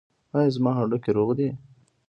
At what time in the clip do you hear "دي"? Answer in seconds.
1.37-1.49